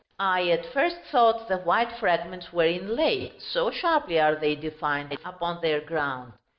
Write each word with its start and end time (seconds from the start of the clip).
I 0.17 0.47
at 0.49 0.65
first 0.65 0.97
thought 1.11 1.47
the 1.47 1.59
white 1.59 1.91
fragments 1.91 2.51
were 2.51 2.65
inlaid, 2.65 3.39
so 3.39 3.69
sharply 3.69 4.19
are 4.19 4.33
they 4.35 4.55
defined 4.55 5.13
upon 5.23 5.61
their 5.61 5.79
ground. 5.79 6.33